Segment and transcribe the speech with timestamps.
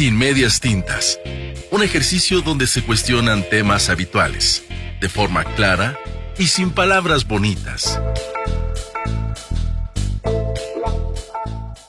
[0.00, 1.20] Sin medias tintas.
[1.70, 4.66] Un ejercicio donde se cuestionan temas habituales,
[4.98, 5.98] de forma clara
[6.38, 8.00] y sin palabras bonitas.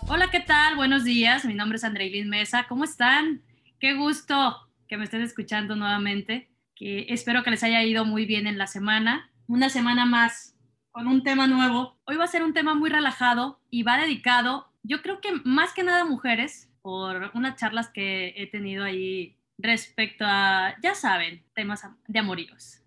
[0.09, 0.75] Hola, ¿qué tal?
[0.75, 1.45] Buenos días.
[1.45, 2.65] Mi nombre es Andreilín Mesa.
[2.67, 3.43] ¿Cómo están?
[3.79, 4.57] Qué gusto
[4.89, 6.51] que me estén escuchando nuevamente.
[6.75, 9.31] Que espero que les haya ido muy bien en la semana.
[9.47, 10.57] Una semana más
[10.91, 11.97] con un tema nuevo.
[12.03, 15.71] Hoy va a ser un tema muy relajado y va dedicado, yo creo que más
[15.71, 21.43] que nada a mujeres, por unas charlas que he tenido ahí respecto a, ya saben,
[21.53, 22.81] temas de amoríos.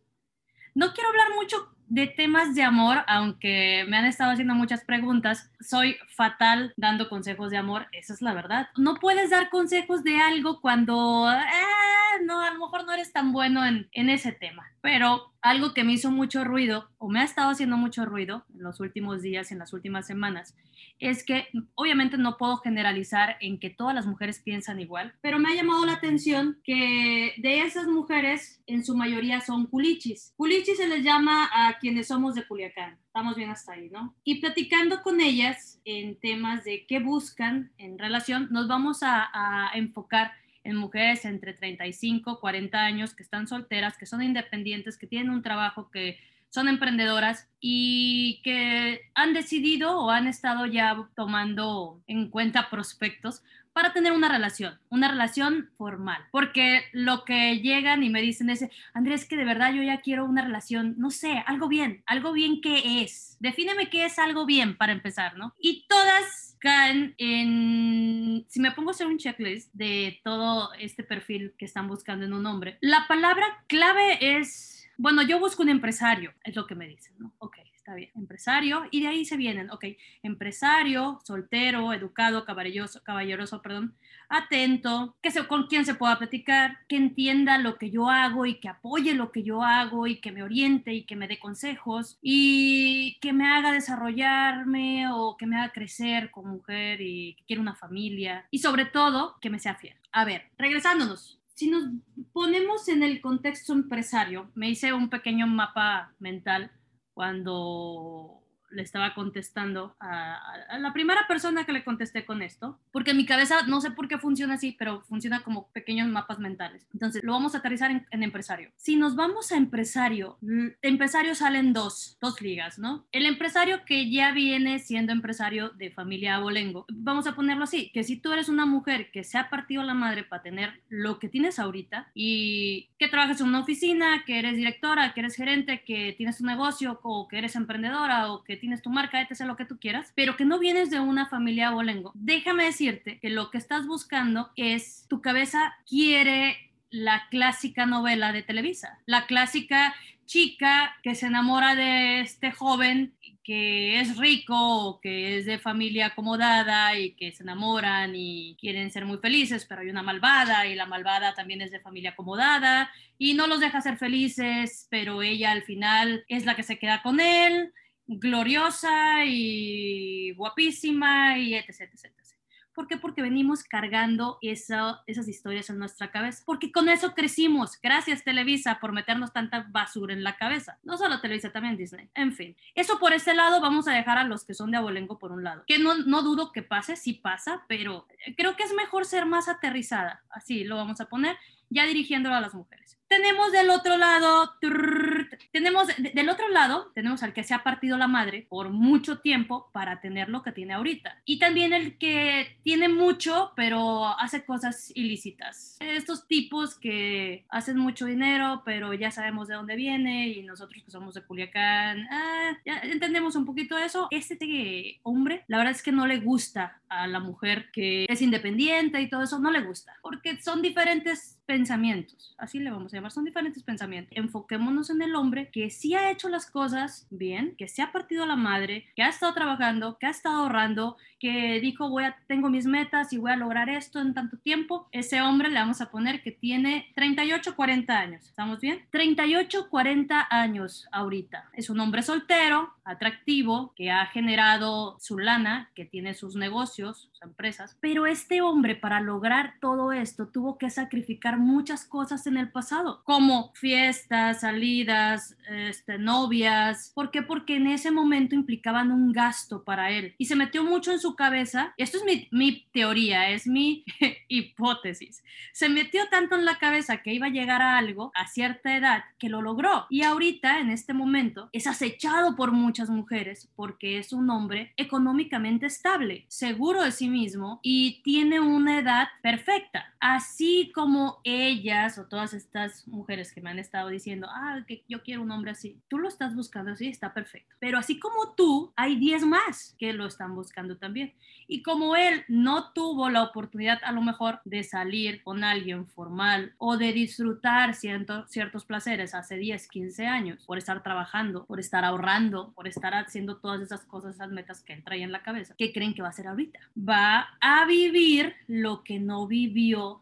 [0.75, 5.51] No quiero hablar mucho de temas de amor, aunque me han estado haciendo muchas preguntas,
[5.61, 8.69] soy fatal dando consejos de amor, esa es la verdad.
[8.77, 13.33] No puedes dar consejos de algo cuando, eh, no, a lo mejor no eres tan
[13.33, 14.65] bueno en, en ese tema.
[14.81, 18.63] Pero algo que me hizo mucho ruido, o me ha estado haciendo mucho ruido en
[18.63, 20.55] los últimos días, en las últimas semanas,
[20.99, 25.51] es que obviamente no puedo generalizar en que todas las mujeres piensan igual, pero me
[25.51, 30.33] ha llamado la atención que de esas mujeres, en su mayoría son culichis.
[30.37, 32.99] Culichis se les llama a quienes somos de Culiacán.
[33.07, 34.15] Estamos bien hasta ahí, ¿no?
[34.25, 39.71] Y platicando con ellas en temas de qué buscan en relación, nos vamos a, a
[39.75, 40.33] enfocar
[40.65, 45.43] en mujeres entre 35, 40 años que están solteras, que son independientes, que tienen un
[45.43, 46.19] trabajo, que
[46.55, 53.43] son emprendedoras y que han decidido o han estado ya tomando en cuenta prospectos
[53.75, 56.25] para tener una relación, una relación formal.
[56.31, 60.25] Porque lo que llegan y me dicen es, Andrés, que de verdad yo ya quiero
[60.25, 63.37] una relación, no sé, algo bien, algo bien que es.
[63.41, 65.55] Defíneme qué es algo bien para empezar, ¿no?
[65.59, 71.53] Y todas caen en, si me pongo a hacer un checklist de todo este perfil
[71.59, 76.33] que están buscando en un hombre, la palabra clave es, bueno, yo busco un empresario,
[76.45, 77.33] es lo que me dicen, ¿no?
[77.39, 79.85] Ok, está bien, empresario, y de ahí se vienen, ok,
[80.23, 83.95] empresario, soltero, educado, caballeroso, caballeroso perdón,
[84.31, 88.59] atento, que se, con quien se pueda platicar, que entienda lo que yo hago y
[88.59, 92.19] que apoye lo que yo hago y que me oriente y que me dé consejos
[92.23, 97.61] y que me haga desarrollarme o que me haga crecer como mujer y que quiera
[97.61, 99.97] una familia y sobre todo que me sea fiel.
[100.11, 101.85] A ver, regresándonos, si nos
[102.33, 106.71] ponemos en el contexto empresario, me hice un pequeño mapa mental
[107.15, 108.44] cuando
[108.75, 110.37] le estaba contestando a,
[110.69, 114.09] a, la primera persona que le contesté con esto, porque mi cabeza no sé por
[114.09, 116.87] qué funciona así, pero funciona como pequeños mapas mentales.
[116.93, 118.71] Entonces, lo vamos a aterrizar en, en empresario.
[118.77, 120.39] Si nos vamos a empresario,
[120.83, 123.07] empresario salen dos, dos ligas, ¿no?
[123.13, 128.05] El empresario que ya viene siendo empresario de familia abolengo, vamos a ponerlo así, que
[128.05, 131.29] si tú eres una mujer que se ha partido la madre para tener lo que
[131.29, 136.15] tienes ahorita y que trabajas en una oficina, que eres directora, que eres gerente, que
[136.17, 139.67] tienes un negocio o que eres emprendedora o que tienes tu marca, etc., lo que
[139.67, 142.13] tú quieras, pero que no vienes de una familia abolengo.
[142.15, 146.57] Déjame decirte que lo que estás buscando es tu cabeza quiere
[146.89, 149.95] la clásica novela de Televisa, la clásica
[150.25, 156.99] chica que se enamora de este joven que es rico que es de familia acomodada
[156.99, 160.87] y que se enamoran y quieren ser muy felices, pero hay una malvada y la
[160.87, 165.63] malvada también es de familia acomodada y no los deja ser felices, pero ella al
[165.63, 167.73] final es la que se queda con él
[168.07, 172.35] gloriosa y guapísima y etc, etc, etc.
[172.75, 172.97] ¿Por qué?
[172.97, 176.43] Porque venimos cargando esa, esas historias en nuestra cabeza.
[176.45, 177.79] Porque con eso crecimos.
[177.81, 180.79] Gracias Televisa por meternos tanta basura en la cabeza.
[180.83, 182.11] No solo Televisa, también Disney.
[182.15, 185.19] En fin, eso por ese lado vamos a dejar a los que son de abolengo
[185.21, 185.63] por un lado.
[185.69, 189.49] Que no, no dudo que pase, sí pasa, pero creo que es mejor ser más
[189.49, 190.25] aterrizada.
[190.31, 191.37] Así lo vamos a poner,
[191.71, 192.99] ya dirigiéndolo a las mujeres.
[193.17, 197.97] Tenemos del otro lado, trrr, tenemos del otro lado, tenemos al que se ha partido
[197.97, 201.23] la madre por mucho tiempo para tener lo que tiene ahorita.
[201.25, 205.77] Y también el que tiene mucho, pero hace cosas ilícitas.
[205.79, 210.91] Estos tipos que hacen mucho dinero, pero ya sabemos de dónde viene y nosotros que
[210.91, 214.09] somos de Culiacán, ah, ya entendemos un poquito eso.
[214.11, 219.01] Este hombre, la verdad es que no le gusta a la mujer que es independiente
[219.01, 223.04] y todo eso, no le gusta, porque son diferentes pensamientos, así le vamos a llamar,
[223.11, 224.17] son diferentes pensamientos.
[224.17, 228.27] Enfoquémonos en el hombre que sí ha hecho las cosas bien, que se ha partido
[228.27, 232.51] la madre, que ha estado trabajando, que ha estado ahorrando, que dijo, voy a, tengo
[232.51, 234.89] mis metas y voy a lograr esto en tanto tiempo.
[234.93, 238.85] Ese hombre le vamos a poner que tiene 38, 40 años, ¿estamos bien?
[238.91, 241.51] 38, 40 años ahorita.
[241.55, 247.23] Es un hombre soltero, atractivo, que ha generado su lana, que tiene sus negocios, sus
[247.23, 247.77] empresas.
[247.81, 253.03] Pero este hombre para lograr todo esto tuvo que sacrificar muchas cosas en el pasado,
[253.05, 256.93] como fiestas, salidas, este, novias.
[256.95, 257.23] ¿Por qué?
[257.23, 260.15] Porque en ese momento implicaban un gasto para él.
[260.19, 261.75] Y se metió mucho en su cabeza.
[261.77, 263.85] Esto es mi, mi teoría, es mi
[264.29, 265.23] hipótesis.
[265.53, 269.05] Se metió tanto en la cabeza que iba a llegar a algo a cierta edad
[269.19, 269.87] que lo logró.
[269.91, 275.67] Y ahorita, en este momento, es acechado por muchas mujeres porque es un hombre económicamente
[275.67, 279.94] estable, seguro de sí mismo y tiene una edad perfecta.
[280.07, 285.03] Así como ellas o todas estas mujeres que me han estado diciendo, ah, que yo
[285.03, 287.57] quiero un hombre así, tú lo estás buscando así, está perfecto.
[287.59, 291.15] Pero así como tú, hay 10 más que lo están buscando también.
[291.47, 296.53] Y como él no tuvo la oportunidad a lo mejor de salir con alguien formal
[296.59, 302.53] o de disfrutar ciertos placeres hace 10, 15 años por estar trabajando, por estar ahorrando,
[302.53, 305.73] por estar haciendo todas esas cosas, esas metas que él traía en la cabeza, ¿qué
[305.73, 306.61] creen que va a hacer ahorita?
[306.77, 309.94] Va a vivir lo que no vivió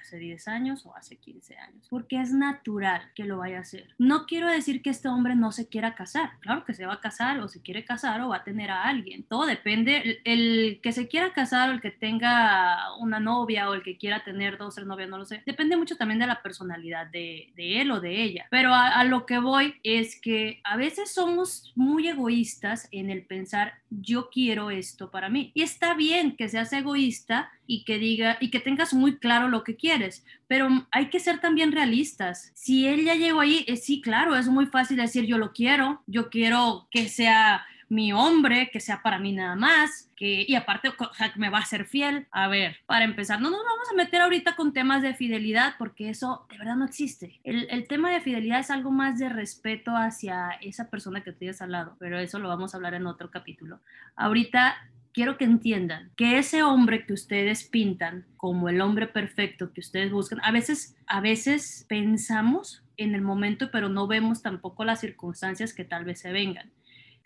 [0.00, 3.94] hace 10 años o hace 15 años, porque es natural que lo vaya a hacer.
[3.98, 7.00] No quiero decir que este hombre no se quiera casar, claro que se va a
[7.00, 10.92] casar o se quiere casar o va a tener a alguien, todo depende, el, que
[10.92, 14.74] se quiera casar o el que tenga una novia o el que quiera tener dos
[14.74, 18.00] tres novias, no lo sé, depende mucho también de la personalidad de, de él o
[18.00, 23.10] de ella, pero a lo que voy es que a veces somos muy egoístas en
[23.10, 27.98] el pensar yo quiero esto para mí y está bien que seas egoísta y que
[27.98, 32.52] diga y que tengas muy claro lo que quieres, pero hay que ser también realistas.
[32.54, 36.02] Si él ya llegó ahí, eh, sí, claro, es muy fácil decir yo lo quiero,
[36.06, 40.90] yo quiero que sea mi hombre, que sea para mí nada más, que, y aparte
[41.36, 42.26] me va a ser fiel.
[42.30, 46.10] A ver, para empezar, no nos vamos a meter ahorita con temas de fidelidad porque
[46.10, 47.40] eso de verdad no existe.
[47.44, 51.62] El, el tema de fidelidad es algo más de respeto hacia esa persona que tienes
[51.62, 53.80] al lado, pero eso lo vamos a hablar en otro capítulo.
[54.16, 54.76] Ahorita
[55.12, 60.12] quiero que entiendan que ese hombre que ustedes pintan como el hombre perfecto que ustedes
[60.12, 65.72] buscan, a veces, a veces pensamos en el momento, pero no vemos tampoco las circunstancias
[65.72, 66.70] que tal vez se vengan.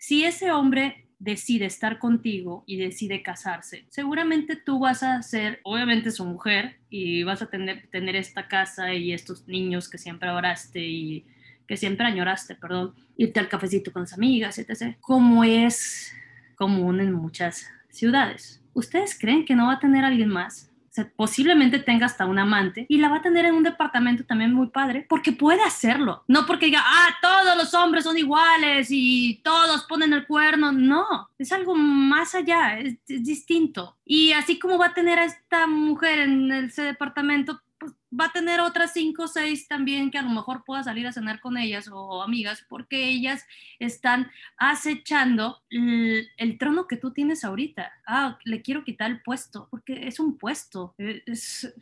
[0.05, 6.11] Si ese hombre decide estar contigo y decide casarse, seguramente tú vas a ser, obviamente
[6.11, 11.25] su mujer, y vas a tener, esta casa y estos niños que siempre adoraste y
[11.65, 14.97] que siempre añoraste, perdón, irte al cafecito con las amigas, etc.
[14.99, 16.13] Como es
[16.55, 18.61] común en muchas ciudades.
[18.73, 20.69] ¿Ustedes creen que no va a tener alguien más?
[21.15, 24.67] Posiblemente tenga hasta un amante y la va a tener en un departamento también muy
[24.67, 26.23] padre porque puede hacerlo.
[26.27, 30.71] No porque diga, ah, todos los hombres son iguales y todos ponen el cuerno.
[30.71, 33.97] No, es algo más allá, es, es distinto.
[34.05, 38.31] Y así como va a tener a esta mujer en ese departamento, pues, va a
[38.31, 41.57] tener otras cinco o seis también que a lo mejor pueda salir a cenar con
[41.57, 43.45] ellas o amigas porque ellas
[43.79, 47.91] están acechando el, trono que tú tienes ahorita.
[48.05, 50.95] Ah, le quiero quitar el puesto porque es un puesto.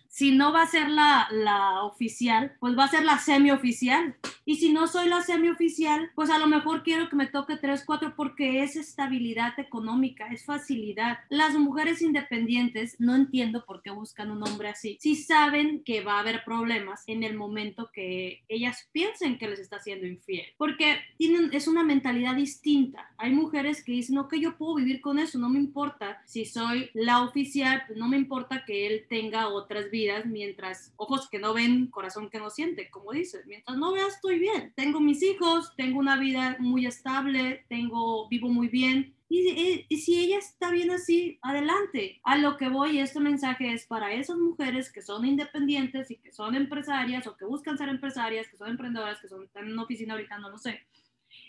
[0.07, 4.15] si no va a ser la, la oficial, pues va a ser la semioficial.
[4.45, 7.83] Y si no soy la semioficial, pues a lo mejor quiero que me toque tres,
[7.85, 11.19] cuatro porque es estabilidad económica, es facilidad.
[11.29, 14.97] Las mujeres independientes no entiendo por qué buscan un hombre así.
[14.99, 19.79] Si saben que va haber problemas en el momento que ellas piensen que les está
[19.79, 23.11] siendo infiel, porque tienen, es una mentalidad distinta.
[23.17, 26.89] Hay mujeres que dicen, que yo puedo vivir con eso, no me importa si soy
[26.93, 31.87] la oficial, no me importa que él tenga otras vidas mientras ojos que no ven,
[31.87, 35.99] corazón que no siente, como dice, mientras no veas estoy bien, tengo mis hijos, tengo
[35.99, 42.19] una vida muy estable, tengo, vivo muy bien, y, si ella está bien así, adelante.
[42.23, 46.31] A lo que voy, este mensaje es para esas mujeres que son independientes y que
[46.31, 49.83] son empresarias o que buscan ser empresarias, que son emprendedoras, que son, están en una
[49.83, 50.81] oficina ahorita, no lo sé.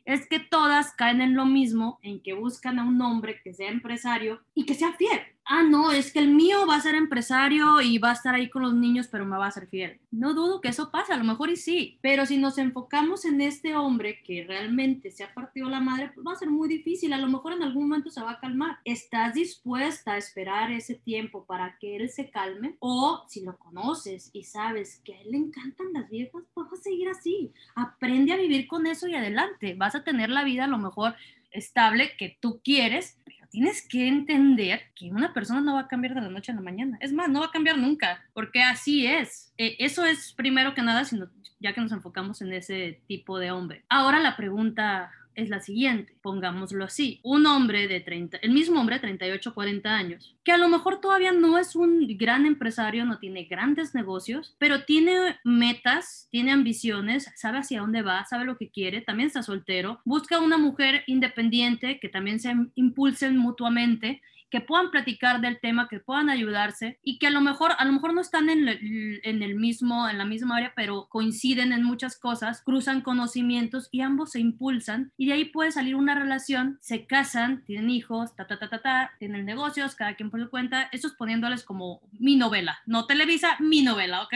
[0.04, 3.70] Es que todas caen en lo mismo, en que buscan a un hombre que sea
[3.70, 7.80] empresario y que sea fiel ah, no, es que el mío va a ser empresario
[7.80, 10.00] y va a estar ahí con los niños, pero me va a ser fiel.
[10.10, 13.40] No dudo que eso pase, a lo mejor y sí, pero si nos enfocamos en
[13.40, 17.12] este hombre que realmente se ha partido la madre, pues va a ser muy difícil,
[17.12, 18.78] a lo mejor en algún momento se va a calmar.
[18.84, 22.76] ¿Estás dispuesta a esperar ese tiempo para que él se calme?
[22.80, 26.76] O si lo conoces y sabes que a él le encantan las viejas, pues a
[26.76, 27.52] seguir así.
[27.74, 29.74] Aprende a vivir con eso y adelante.
[29.74, 31.14] Vas a tener la vida a lo mejor
[31.50, 33.18] estable que tú quieres,
[33.52, 36.62] tienes que entender que una persona no va a cambiar de la noche a la
[36.62, 36.96] mañana.
[37.00, 39.52] Es más, no va a cambiar nunca, porque así es.
[39.58, 41.28] E, eso es primero que nada, sino
[41.60, 43.84] ya que nos enfocamos en ese tipo de hombre.
[43.90, 48.98] Ahora la pregunta es la siguiente, pongámoslo así, un hombre de 30, el mismo hombre,
[48.98, 53.44] 38, 40 años, que a lo mejor todavía no es un gran empresario, no tiene
[53.44, 59.00] grandes negocios, pero tiene metas, tiene ambiciones, sabe hacia dónde va, sabe lo que quiere,
[59.00, 64.20] también está soltero, busca una mujer independiente que también se impulsen mutuamente
[64.52, 67.92] que puedan platicar del tema, que puedan ayudarse y que a lo mejor, a lo
[67.94, 72.18] mejor no están en, en, el mismo, en la misma área, pero coinciden en muchas
[72.18, 77.06] cosas, cruzan conocimientos y ambos se impulsan y de ahí puede salir una relación, se
[77.06, 80.82] casan, tienen hijos, ta, ta, ta, ta, ta, tienen negocios, cada quien por su cuenta,
[80.92, 84.34] eso es poniéndoles como mi novela, no Televisa, mi novela, ¿ok?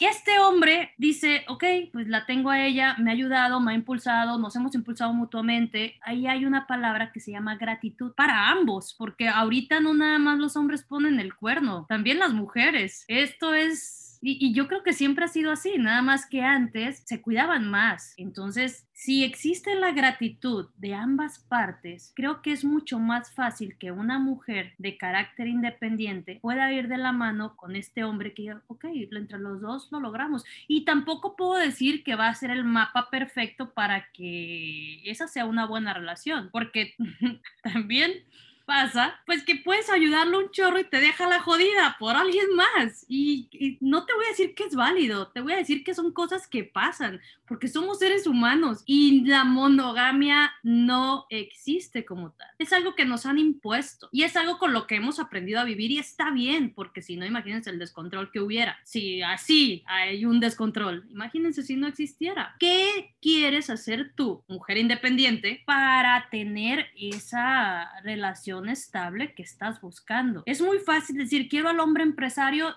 [0.00, 3.74] Y este hombre dice, ok, pues la tengo a ella, me ha ayudado, me ha
[3.76, 6.00] impulsado, nos hemos impulsado mutuamente.
[6.02, 10.38] Ahí hay una palabra que se llama gratitud para ambos, porque ahorita no nada más
[10.38, 13.04] los hombres ponen el cuerno, también las mujeres.
[13.06, 17.20] Esto es y, yo creo que siempre ha sido así, nada más que antes se
[17.20, 18.14] cuidaban más.
[18.16, 23.92] Entonces, si existe la gratitud de ambas partes, creo que es mucho más fácil que
[23.92, 28.62] una mujer de carácter independiente pueda ir de la mano con este hombre que diga,
[28.68, 30.44] ok, entre los dos lo logramos.
[30.68, 35.44] Y tampoco puedo decir que va a ser el mapa perfecto para que esa sea
[35.44, 36.94] una buena relación, porque
[37.62, 38.24] también
[38.64, 43.04] pasa, pues que puedes ayudarle un chorro y te deja la jodida por alguien más.
[43.08, 46.12] Y, no te voy a decir que es válido, te voy a decir que son
[46.12, 52.48] cosas que pasan, porque somos seres humanos y la monogamia no existe como tal.
[52.58, 55.64] Es algo que nos han impuesto y es algo con lo que hemos aprendido a
[55.64, 58.78] vivir y está bien, porque si no, imagínense el descontrol que hubiera.
[58.84, 62.56] Si así hay un descontrol, imagínense si no existiera.
[62.58, 68.53] ¿Qué quieres hacer tú, mujer independiente, para tener esa relación?
[68.68, 70.42] Estable que estás buscando.
[70.46, 72.74] Es muy fácil decir, quiero al hombre empresario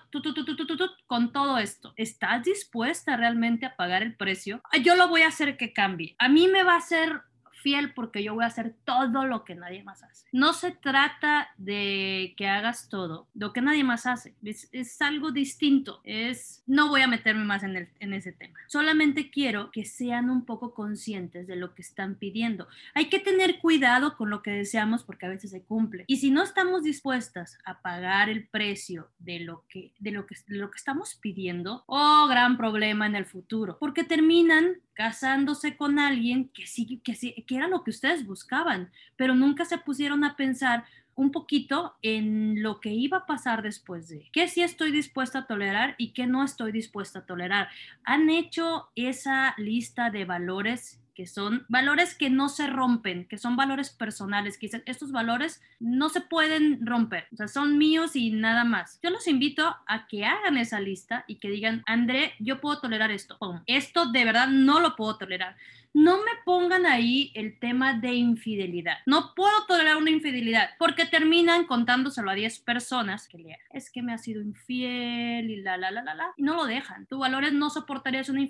[1.06, 1.92] con todo esto.
[1.96, 4.60] ¿Estás dispuesta realmente a pagar el precio?
[4.82, 6.16] Yo lo voy a hacer que cambie.
[6.18, 7.22] A mí me va a hacer
[7.58, 10.26] fiel porque yo voy a hacer todo lo que nadie más hace.
[10.32, 14.34] No se trata de que hagas todo lo que nadie más hace.
[14.42, 16.00] Es, algo distinto.
[16.04, 18.58] Es, no voy a meterme más en, el, en ese tema.
[18.68, 22.68] Solamente quiero que sean un poco conscientes de lo que están pidiendo.
[22.94, 26.04] Hay que tener cuidado con lo que deseamos porque a veces se cumple.
[26.06, 30.36] Y si no estamos dispuestas a pagar el precio de lo que, de lo que,
[30.46, 33.78] de lo que estamos pidiendo, oh, gran problema en el futuro.
[33.78, 38.92] Porque terminan casándose con alguien que sí, que sí, que era lo que ustedes buscaban,
[39.16, 40.84] pero nunca se pusieron a pensar
[41.16, 45.46] un poquito en lo que iba a pasar después de qué sí estoy dispuesta a
[45.48, 47.68] tolerar y qué no estoy dispuesta a tolerar.
[48.04, 53.56] Han hecho esa lista de valores que son valores que no se rompen, que son
[53.56, 58.30] valores personales, que dicen, estos valores no se pueden romper, o sea, son míos y
[58.30, 59.00] nada más.
[59.02, 63.10] Yo los invito a que hagan esa lista y que digan, André, yo puedo tolerar
[63.10, 63.36] esto,
[63.66, 65.56] esto de verdad no lo puedo tolerar
[65.94, 68.98] no me pongan ahí el tema de infidelidad.
[69.06, 74.02] No puedo tolerar una infidelidad porque terminan contándoselo a 10 personas que le, es que
[74.02, 77.06] me ha sido infiel y la, la, la, la, la, y no lo dejan.
[77.06, 78.42] Tu valores no soportarías una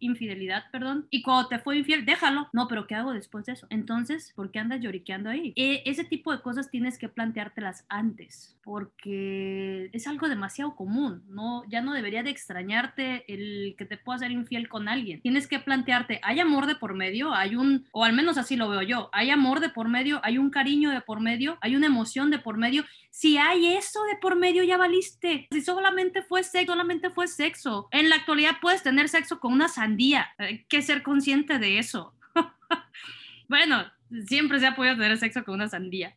[0.00, 2.48] infidelidad, perdón, y cuando te fue infiel, déjalo.
[2.52, 3.66] No, pero ¿qué hago después de eso?
[3.70, 5.52] Entonces, ¿por qué andas lloriqueando ahí?
[5.56, 11.62] E, ese tipo de cosas tienes que planteártelas antes porque es algo demasiado común, ¿no?
[11.68, 15.20] Ya no debería de extrañarte el que te pueda ser infiel con alguien.
[15.20, 17.34] Tienes que plantearte, ¿hay amor de por medio?
[17.34, 20.20] ¿Hay un, o al menos así lo veo yo, ¿hay amor de por medio?
[20.22, 21.58] ¿Hay un cariño de por medio?
[21.60, 22.84] ¿Hay una emoción de por medio?
[23.10, 25.48] Si hay eso de por medio, ya valiste.
[25.50, 27.88] Si solamente fue sexo, solamente fue sexo.
[27.90, 30.28] En la actualidad puedes tener sexo con una sandía.
[30.38, 32.14] Hay que ser consciente de eso.
[33.48, 33.84] bueno,
[34.26, 36.16] siempre se ha podido tener sexo con una sandía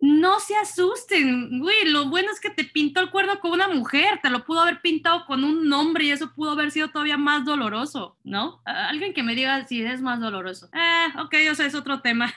[0.00, 4.20] no se asusten, güey, lo bueno es que te pintó el cuerno con una mujer,
[4.22, 7.44] te lo pudo haber pintado con un hombre y eso pudo haber sido todavía más
[7.44, 8.62] doloroso, ¿no?
[8.64, 10.68] Alguien que me diga si es más doloroso.
[10.72, 12.32] Eh, ok, o sea, es otro tema.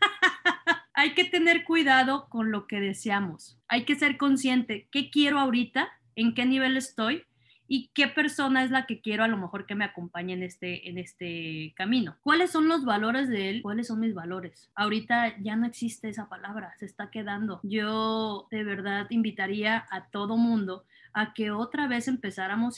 [0.94, 3.58] Hay que tener cuidado con lo que deseamos.
[3.68, 5.92] Hay que ser consciente, ¿qué quiero ahorita?
[6.16, 7.24] ¿En qué nivel estoy?
[7.66, 10.88] Y qué persona es la que quiero a lo mejor que me acompañe en este,
[10.88, 12.16] en este camino.
[12.22, 13.62] ¿Cuáles son los valores de él?
[13.62, 14.70] ¿Cuáles son mis valores?
[14.74, 17.60] Ahorita ya no existe esa palabra, se está quedando.
[17.62, 22.76] Yo de verdad invitaría a todo mundo a que otra vez empezáramos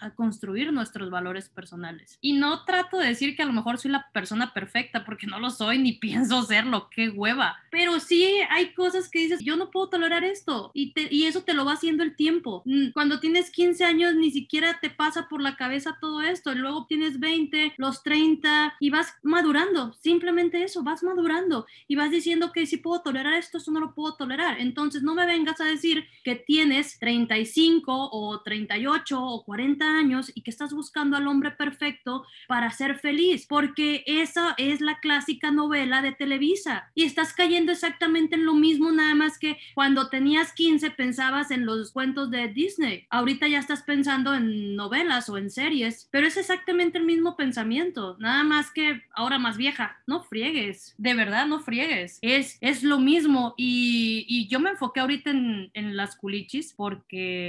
[0.00, 2.18] a, construir nuestros valores personales.
[2.20, 5.40] Y no trato de decir que a lo mejor soy la persona perfecta, porque no
[5.40, 7.56] lo soy ni pienso serlo, qué hueva.
[7.70, 10.70] Pero sí hay cosas que dices, yo no puedo tolerar esto.
[10.74, 12.62] Y, y eso te lo va haciendo el tiempo.
[12.66, 16.52] Mm, cuando tienes 15 años ni siquiera te pasa por la cabeza todo esto.
[16.52, 19.94] Y luego tienes 20, los 30 y vas madurando.
[19.94, 21.66] Simplemente eso, vas madurando.
[21.88, 24.60] Y vas diciendo que si puedo tolerar esto, eso no lo puedo tolerar.
[24.60, 30.32] Entonces no me vengas a decir que tienes 35 35 o 38 o 40 años
[30.34, 35.50] y que estás buscando al hombre perfecto para ser feliz, porque esa es la clásica
[35.50, 40.52] novela de Televisa y estás cayendo exactamente en lo mismo, nada más que cuando tenías
[40.52, 45.50] 15 pensabas en los cuentos de Disney, ahorita ya estás pensando en novelas o en
[45.50, 50.94] series, pero es exactamente el mismo pensamiento, nada más que ahora más vieja, no friegues,
[50.98, 55.70] de verdad no friegues, es, es lo mismo y, y yo me enfoqué ahorita en,
[55.74, 57.43] en las culichis porque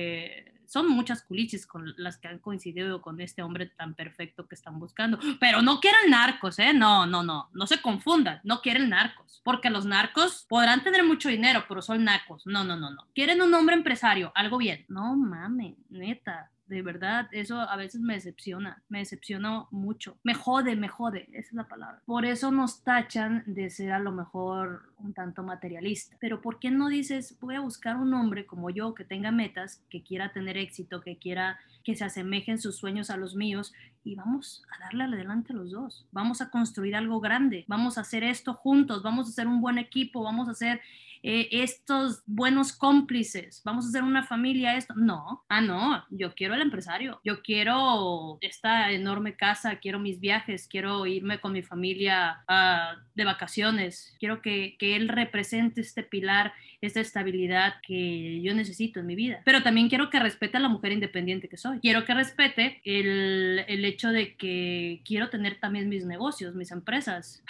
[0.67, 4.79] son muchas culichis con las que han coincidido con este hombre tan perfecto que están
[4.79, 5.19] buscando.
[5.39, 6.73] Pero no quieren narcos, ¿eh?
[6.73, 11.29] No, no, no, no se confundan, no quieren narcos, porque los narcos podrán tener mucho
[11.29, 12.45] dinero, pero son nacos.
[12.45, 13.07] No, no, no, no.
[13.13, 14.85] Quieren un hombre empresario, algo bien.
[14.89, 20.75] No mames, neta de verdad, eso a veces me decepciona, me decepciona mucho, me jode,
[20.75, 22.01] me jode, esa es la palabra.
[22.05, 26.17] Por eso nos tachan de ser a lo mejor un tanto materialista.
[26.19, 29.84] Pero ¿por qué no dices, voy a buscar un hombre como yo que tenga metas,
[29.89, 33.72] que quiera tener éxito, que quiera que se asemejen sus sueños a los míos
[34.03, 36.07] y vamos a darle adelante a los dos.
[36.12, 39.77] Vamos a construir algo grande, vamos a hacer esto juntos, vamos a hacer un buen
[39.77, 40.81] equipo, vamos a hacer
[41.27, 44.94] eh, estos buenos cómplices, vamos a hacer una familia, esto.
[44.96, 50.67] No, ah, no, yo quiero el empresario, yo quiero esta enorme casa, quiero mis viajes,
[50.67, 56.53] quiero irme con mi familia uh, de vacaciones, quiero que, que él represente este pilar,
[56.79, 59.41] esta estabilidad que yo necesito en mi vida.
[59.46, 61.79] Pero también quiero que respete a la mujer independiente que soy.
[61.79, 67.44] Quiero que respete el, el hecho de que quiero tener también mis negocios, mis empresas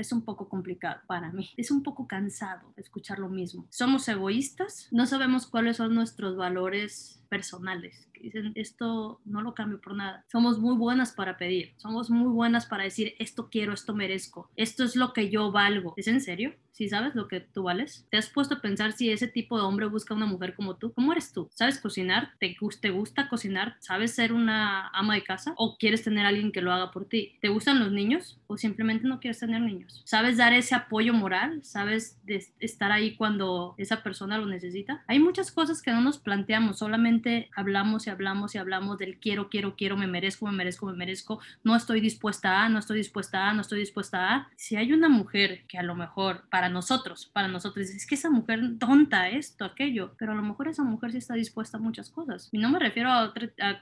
[0.00, 1.50] es un poco complicado para mí.
[1.56, 3.66] Es un poco cansado escuchar lo mismo.
[3.70, 8.09] Somos egoístas, no sabemos cuáles son nuestros valores personales.
[8.20, 10.24] Que dicen, esto no lo cambio por nada.
[10.30, 14.84] Somos muy buenas para pedir, somos muy buenas para decir, esto quiero, esto merezco, esto
[14.84, 15.94] es lo que yo valgo.
[15.96, 16.54] ¿Es en serio?
[16.72, 18.06] ¿Sí sabes lo que tú vales?
[18.10, 20.94] ¿Te has puesto a pensar si ese tipo de hombre busca una mujer como tú?
[20.94, 21.50] ¿Cómo eres tú?
[21.52, 22.30] ¿Sabes cocinar?
[22.38, 23.76] ¿Te, te gusta cocinar?
[23.80, 25.52] ¿Sabes ser una ama de casa?
[25.56, 27.36] ¿O quieres tener a alguien que lo haga por ti?
[27.42, 28.40] ¿Te gustan los niños?
[28.46, 30.00] ¿O simplemente no quieres tener niños?
[30.06, 31.62] ¿Sabes dar ese apoyo moral?
[31.64, 32.18] ¿Sabes
[32.60, 35.04] estar ahí cuando esa persona lo necesita?
[35.06, 39.48] Hay muchas cosas que no nos planteamos, solamente hablamos y hablamos y hablamos del quiero,
[39.48, 43.48] quiero, quiero, me merezco, me merezco, me merezco, no estoy dispuesta a, no estoy dispuesta
[43.48, 44.48] a, no estoy dispuesta a.
[44.56, 48.30] Si hay una mujer que a lo mejor para nosotros, para nosotros, es que esa
[48.30, 52.10] mujer tonta, esto, aquello, pero a lo mejor esa mujer sí está dispuesta a muchas
[52.10, 52.48] cosas.
[52.52, 53.32] Y no me refiero a,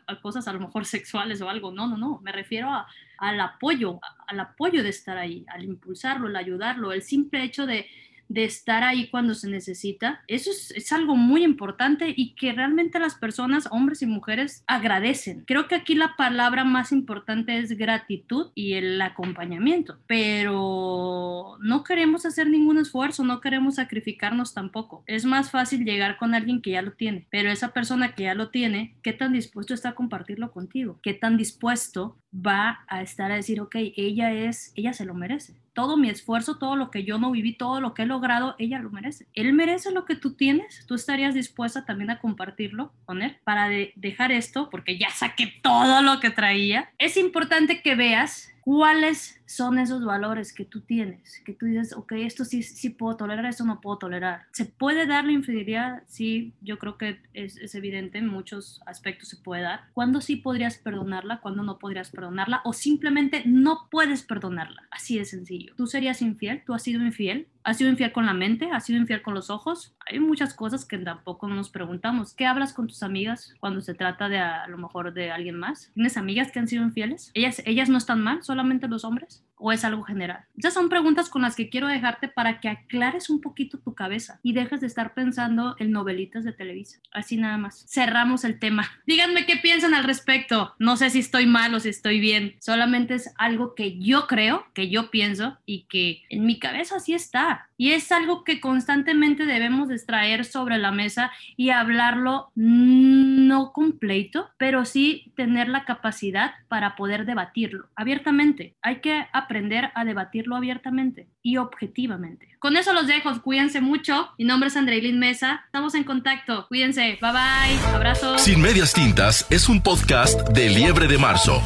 [0.06, 2.86] a, cosas a lo mejor sexuales o algo, no, no, no, me refiero a,
[3.18, 7.86] al apoyo, al apoyo de estar ahí, al impulsarlo, al ayudarlo, el simple hecho de
[8.28, 10.22] de estar ahí cuando se necesita.
[10.28, 15.44] Eso es, algo muy importante y que realmente las personas, hombres y mujeres, agradecen.
[15.46, 22.24] Creo que aquí la palabra más importante es gratitud y el acompañamiento, pero no queremos
[22.24, 25.04] hacer ningún esfuerzo, no queremos sacrificarnos tampoco.
[25.06, 28.34] Es más fácil llegar con alguien que ya lo tiene, pero esa persona que ya
[28.34, 30.98] lo tiene, ¿qué tan dispuesto está a compartirlo contigo?
[31.02, 35.54] ¿Qué tan dispuesto va a estar a decir, ok, ella es, ella se lo merece?
[35.78, 38.80] Todo mi esfuerzo, todo lo que yo no viví, todo lo que he logrado, ella
[38.80, 39.28] lo merece.
[39.32, 40.84] Él merece lo que tú tienes.
[40.88, 46.02] Tú estarías dispuesta también a compartirlo con él para dejar esto, porque ya saqué todo
[46.02, 46.90] lo que traía.
[46.98, 52.12] Es importante que veas cuáles son esos valores que tú tienes, que tú dices, ok,
[52.18, 54.42] esto sí, sí puedo tolerar, esto no puedo tolerar.
[54.52, 56.02] ¿Se puede dar la infidelidad?
[56.06, 59.84] Sí, yo creo que es, es evidente, en muchos aspectos se puede dar.
[59.94, 61.40] ¿Cuándo sí podrías perdonarla?
[61.40, 62.60] ¿Cuándo no podrías perdonarla?
[62.66, 64.86] O simplemente no puedes perdonarla.
[64.90, 65.72] Así de sencillo.
[65.74, 66.62] ¿Tú serías infiel?
[66.66, 67.48] ¿Tú has sido infiel?
[67.68, 68.70] ¿Has sido infiel con la mente?
[68.72, 69.94] ¿Has sido infiel con los ojos?
[70.10, 72.32] Hay muchas cosas que tampoco nos preguntamos.
[72.32, 75.90] ¿Qué hablas con tus amigas cuando se trata de a, lo mejor de alguien más?
[75.92, 77.30] ¿Tienes amigas que han sido infieles?
[77.34, 78.42] ¿Ellas, ellas no están mal?
[78.42, 79.44] ¿Solamente los hombres?
[79.58, 80.44] O es algo general?
[80.56, 84.40] Esas son preguntas con las que quiero dejarte para que aclares un poquito tu cabeza
[84.42, 86.98] y dejes de estar pensando en novelitas de Televisa.
[87.12, 87.84] Así nada más.
[87.88, 88.88] Cerramos el tema.
[89.06, 90.74] Díganme qué piensan al respecto.
[90.78, 92.56] No sé si estoy mal o si estoy bien.
[92.60, 97.14] Solamente es algo que yo creo, que yo pienso y que en mi cabeza así
[97.14, 97.67] está.
[97.78, 104.84] Y es algo que constantemente debemos extraer sobre la mesa y hablarlo no completo, pero
[104.84, 108.74] sí tener la capacidad para poder debatirlo abiertamente.
[108.82, 112.56] Hay que aprender a debatirlo abiertamente y objetivamente.
[112.58, 114.30] Con eso los dejo, cuídense mucho.
[114.38, 118.42] Mi nombre es Andreilin Mesa, estamos en contacto, cuídense, bye bye, abrazos.
[118.42, 121.62] Sin medias tintas es un podcast de Liebre de Marzo.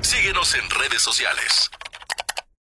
[0.00, 1.70] Síguenos en redes sociales.